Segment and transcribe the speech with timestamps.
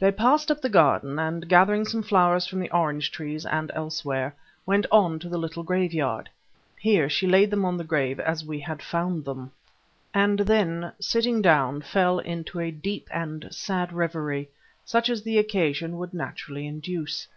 [0.00, 4.34] They passed up the garden, and gathering some flowers from the orange trees and elsewhere,
[4.66, 6.28] went on to the little graveyard.
[6.80, 9.52] Here she laid them on the grave as we had found them,
[10.12, 14.48] and then sitting down, fell into a deep and sad reverie,
[14.84, 17.28] such as the occasion would naturally induce.